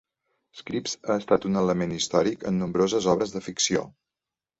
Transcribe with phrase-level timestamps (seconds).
[0.59, 3.85] Scripps ha estat un element històric en nombroses obres de ficció.